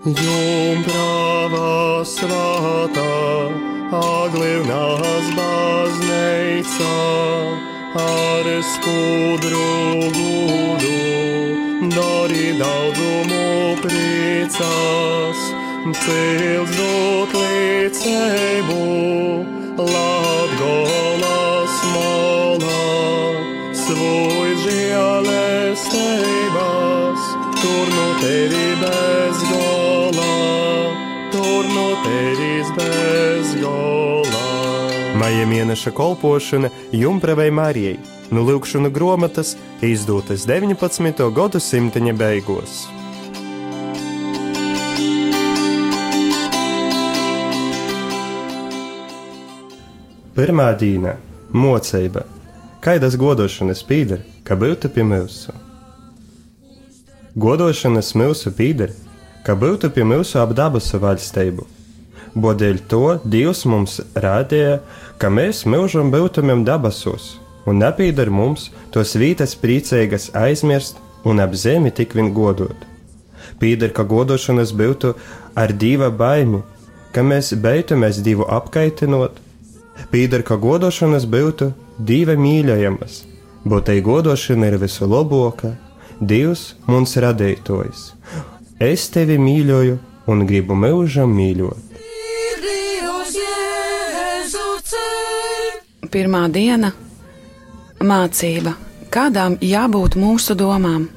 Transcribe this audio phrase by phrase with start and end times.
[0.00, 3.52] Jumprava svētā,
[3.92, 6.88] aglivnās bazneica,
[8.00, 15.36] ar skudru gudu, dori daudzumu priecās,
[16.00, 18.80] cils dot līdzēbu,
[19.84, 22.88] Latgolas molā,
[23.84, 27.20] svoj žēlestības,
[27.60, 29.89] tur no tevi bez gola, tur
[31.68, 34.44] no tevis bez gola.
[35.20, 37.98] Maija mēneša kolpošana Jumpravai Marijai
[38.30, 41.26] no Lūkšana grāmatas izdotas 19.
[41.34, 42.86] gadsimta beigās.
[50.40, 51.16] Pirmā dīna-
[51.62, 52.22] mocība.
[52.80, 55.52] Kaidas godošanas pīder, ka būtu pie mūsu.
[57.36, 58.94] Godošanas mūsu pīder,
[59.46, 61.66] ka būtu pie mūsu apdabusu valstību.
[62.34, 64.80] Bodēļ to Dievs mums rādīja,
[65.18, 71.90] ka mēs mūžam būtumiem dabasos, un nepīdar mums tos vītas priecīgas aizmirst un ap zemi
[71.90, 72.76] tik vien godot.
[73.60, 75.14] Pīdar, ka godošanas būtu
[75.58, 76.62] ar dieva baimi,
[77.12, 79.36] ka mēs beigtumies divu apkaitinot,
[80.12, 83.24] pīdar, ka godošanas būtu divi mīļojamas,
[83.66, 85.76] bet tai godošana ir visu labākā,
[86.20, 88.10] Dievs mums radītājs.
[88.80, 89.96] Es tevi mīļoju
[90.32, 91.90] un gribu mūžam mīļot.
[96.10, 96.88] Pirmā diena-
[98.10, 98.72] mācība.
[99.12, 101.10] Kādām jābūt mūsu domām?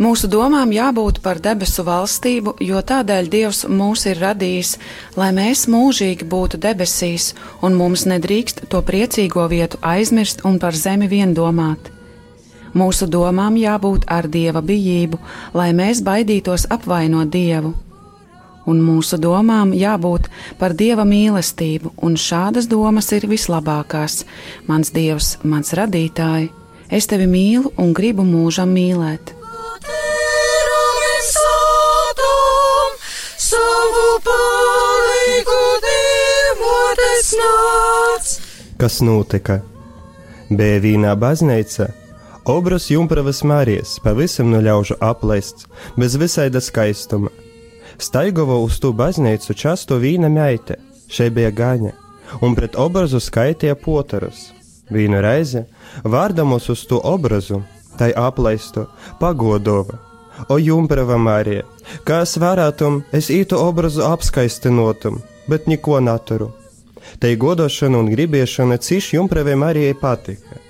[0.00, 4.78] Mūsu domām jābūt par debesu valstību, jo tādēļ Dievs mūs ir radījis,
[5.16, 11.06] lai mēs mūžīgi būtu debesīs, un mums nedrīkst to priecīgo vietu aizmirst un par zemi
[11.06, 11.99] vien domāt.
[12.74, 15.18] Mūsu domām jābūt ar dieva bijību,
[15.54, 17.72] lai mēs baidītos apvainot dievu.
[18.70, 20.28] Un mūsu domām jābūt
[20.60, 24.22] par dieva mīlestību, un šādas domas ir vislabākās.
[24.68, 26.52] Mans dievs, mans radītāji,
[26.90, 29.34] es tevi mīlu un gribu mūžam mīlēt.
[38.80, 39.58] Kas notika?
[40.48, 41.90] Bija vīnā baznīca,
[42.44, 47.28] Obras Jumpravas Mārijas pavisam no ļaužu aplaists, bez visaida skaistuma.
[48.00, 50.78] Staigova uz to baznīcu často vīna meite,
[51.12, 51.90] šeit bija gaņa,
[52.40, 54.54] un pret obrazu skaitīja potarus.
[54.90, 55.66] Vīnu reizi,
[56.02, 57.60] vārdamos uz to obrazu,
[57.98, 58.86] tai aplaistu,
[59.20, 60.00] pagodova.
[60.48, 61.66] O Jumprava Mārija,
[62.08, 66.48] kā es varētum, es ītu obrazu apskaistinotum, bet neko naturu.
[67.20, 70.69] Tai godošana un gribiešana ciš Jumpravai Marijai patika.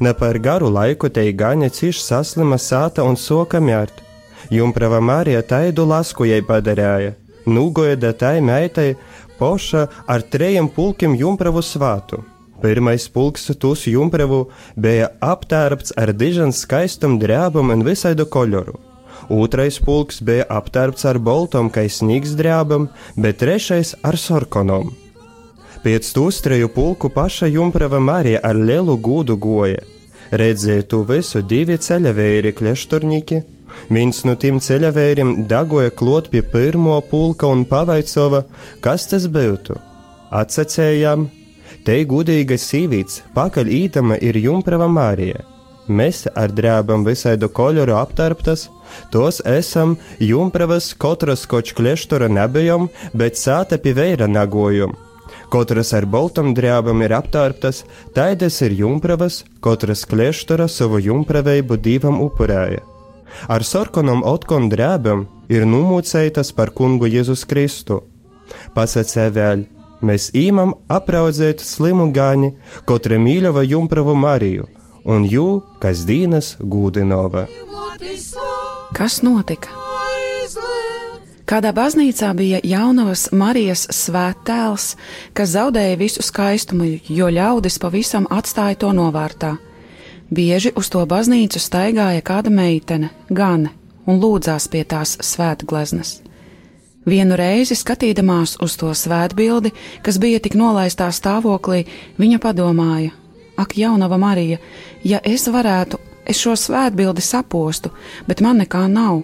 [0.00, 4.04] Ne par garu laiku te gaņa ciš saslima sāta un soka mjārt.
[4.50, 7.14] Jumprava Marija taidu lasku jai padarēja,
[7.46, 8.94] nūgoja da tai meitai
[9.38, 12.22] poša ar trejiem pulkiem jumpravu svātu.
[12.62, 18.78] Pirmais pulks tūs jumpravu bija aptērpts ar dižan skaistam drēbam un visaidu koloru.
[19.28, 24.94] Otrais pulks bija aptērpts ar boltom, kā sniegs drēbam, bet trešais ar sorkonom.
[25.78, 29.84] Pēc tūstreju pulku paša Jumprava Marija ar lielu gūdu goja.
[30.30, 33.38] Redzēja to visu divi ceļavēji klešturnieki.
[33.94, 38.42] Viens no tiem ceļavējiem dagoja klot pie pirmo pulka un pavaicova,
[38.82, 39.78] kas tas būtu.
[40.34, 41.28] Atsacējām,
[41.86, 45.46] te gudīga sīvīts, pakaļ ītama ir Jumprava Marija.
[45.88, 48.66] Mēs ar drēbam visaidu koloru aptarptas,
[49.14, 54.92] tos esam Jumpravas kotras koč kleštura nebijam, bet sāta pie veira nagojam.
[55.48, 62.82] Katras ar baltam drēbam ir aptārptas, taidas ir jumpravas, katras klieštora savu jumpraveibu divam upurēja.
[63.48, 68.02] Ar sarkanam otkon drēbam ir numūcētas par kungu Jēzus Kristu.
[68.76, 69.64] Pasacē vēl,
[70.04, 72.52] mēs īmam apraudzēt slimu gāni,
[72.84, 74.68] katra mīļava jumpravu Mariju,
[75.08, 75.48] un jū,
[75.80, 77.48] kas dīnas gūdinova.
[78.96, 79.87] Kas notika?
[81.48, 84.90] Kādā baznīcā bija jaunavas Marijas svēttēls,
[85.32, 89.54] kas zaudēja visu skaistumu, jo ļaudis pavisam atstāja to novārtā.
[90.28, 93.70] Bieži uz to baznīcu staigāja kāda meitene, Gane,
[94.04, 96.18] un lūdzās pie tās svētgleznas.
[97.08, 99.72] Vienu reizi skatīdamās uz to svētbildi,
[100.04, 101.86] kas bija tik nolaistā stāvoklī,
[102.20, 103.16] viņa padomāja:
[103.56, 104.60] Ak, jaunava Marija,
[105.00, 105.96] ja es varētu,
[106.28, 107.96] es šo svētbildi sapostu,
[108.28, 109.22] bet man nekā nav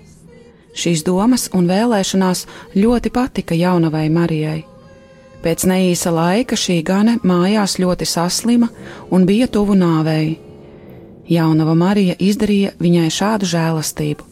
[0.75, 4.65] Šīs domas un vēlēšanās ļoti patika jaunavai Marijai.
[5.44, 8.71] Pēc neīsa laika šī gane mājās ļoti saslima
[9.12, 10.38] un bija tuvu nāvēji.
[11.29, 14.26] Jaunava Marija izdarīja viņai šādu žēlastību.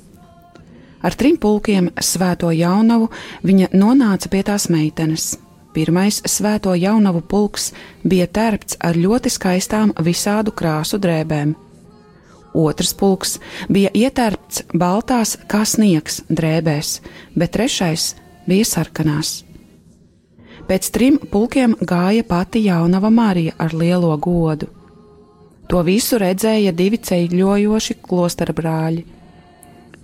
[1.03, 3.09] Ar trim pulkiem svēto jaunavu
[3.43, 5.35] viņa nonāca pie tās meitenes.
[5.73, 7.73] Pirmais svēto jaunavu pulks
[8.05, 11.55] bija tērpts ar ļoti skaistām visādu krāsu drēbēm.
[12.55, 13.39] Otrs pulks
[13.73, 16.99] bija ietērpts baltās kā sniegs drēbēs,
[17.37, 18.13] bet trešais
[18.49, 19.41] bija sarkanās.
[20.69, 24.69] Pēc trim pulkiem gāja pati jaunava Marija ar lielo godu.
[25.69, 29.03] To visu redzēja divi ceļojoši klostera brāļi.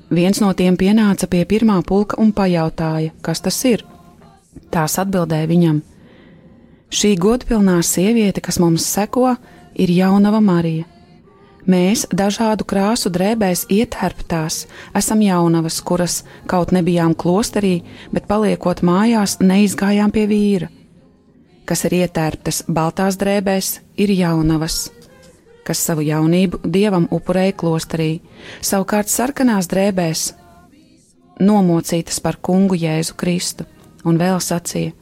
[0.08, 3.84] Viens no tiem pienāca pie pirmā pulka un pajautāja, kas tas ir.
[4.72, 5.82] Tās atbildēja viņam:
[6.88, 9.34] Šī godpilnā sieviete, kas mums seko,
[9.76, 10.88] ir jaunava Marija.
[11.68, 14.62] Mēs, dažādu krāsu drēbēs ietērptās,
[14.96, 20.70] esam jaunavas, kuras kaut nebijām klosterī, bet paliekot mājās, neizgājām pie vīra.
[21.68, 24.86] Kas ir ietērptas baltās drēbēs, ir jaunavas.
[25.68, 28.22] Kas savu jaunību dievam upurēja klosterī,
[28.64, 30.22] savukārt sarkanās drēbēs
[31.44, 33.68] nomocītas par kungu Jēzu Kristu,
[34.08, 34.96] un vēl sacīja: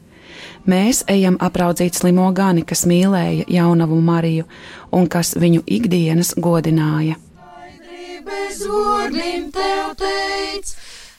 [0.67, 4.47] Mēs ejam apraudzīt slimo gani, kas mīlēja jaunavu Mariju
[4.91, 7.15] un kas viņu ikdienas godināja.
[8.27, 10.73] Bez oglim tev teic,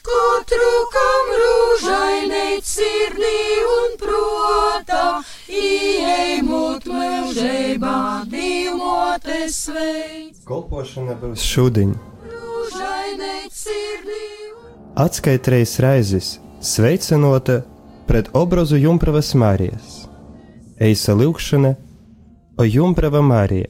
[0.03, 3.39] katru kam rūžainei sirdī
[3.75, 5.05] un protā,
[5.47, 7.95] ieej mūt mūžībā,
[8.27, 10.43] divmotes sveic.
[10.51, 11.95] Kolpošana būs šūdiņ.
[14.97, 17.61] Atskaitreiz raizes, sveicinota
[18.07, 20.05] pret obrazu Jumpravas Mārijas.
[20.79, 21.73] Eisa lūkšana,
[22.57, 23.69] o Jumprava Mārija,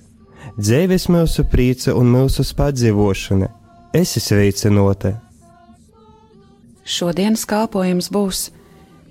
[0.58, 3.50] dzēvis mūsu prīca un mūsu spādzīvošana,
[3.98, 5.18] esi sveicinota
[6.88, 8.46] Šodienas kalpojums būs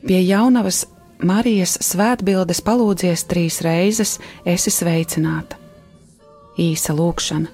[0.07, 0.87] pie jaunavas
[1.29, 4.17] Marijas svētbildes palūdzies trīs reizes,
[4.49, 5.57] esi sveicināta.
[6.61, 7.53] Īsa lūkšana.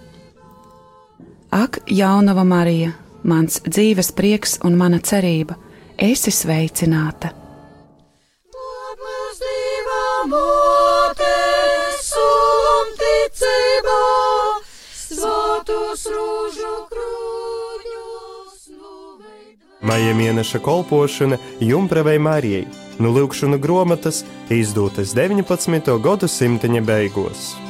[1.59, 2.95] Ak, jaunava Marija,
[3.27, 5.59] mans dzīves prieks un mana cerība,
[5.99, 7.42] esi sveicināta!
[19.83, 22.69] Maija mēneša kolpošana Jumpravai Marijai,
[23.03, 25.99] nu lūkšana grāmatas izdotas 19.
[26.07, 27.62] gadsimta beigās.